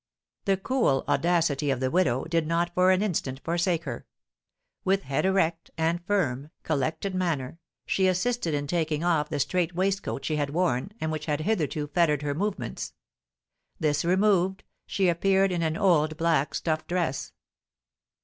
The 0.45 0.57
cool 0.57 1.03
audacity 1.07 1.69
of 1.69 1.79
the 1.79 1.91
widow 1.91 2.23
did 2.23 2.47
not 2.47 2.73
for 2.73 2.89
an 2.89 3.03
instant 3.03 3.39
forsake 3.43 3.83
her; 3.83 4.07
with 4.83 5.03
head 5.03 5.27
erect, 5.27 5.69
and 5.77 6.03
firm, 6.07 6.49
collected 6.63 7.13
manner, 7.13 7.59
she 7.85 8.07
assisted 8.07 8.55
in 8.55 8.65
taking 8.65 9.03
off 9.03 9.29
the 9.29 9.39
strait 9.39 9.75
waistcoat 9.75 10.25
she 10.25 10.37
had 10.37 10.49
worn, 10.49 10.91
and 10.99 11.11
which 11.11 11.27
had 11.27 11.41
hitherto 11.41 11.85
fettered 11.85 12.23
her 12.23 12.33
movements; 12.33 12.95
this 13.79 14.03
removed, 14.03 14.63
she 14.87 15.07
appeared 15.07 15.51
in 15.51 15.61
an 15.61 15.77
old 15.77 16.17
black 16.17 16.55
stuff 16.55 16.87
dress. 16.87 17.31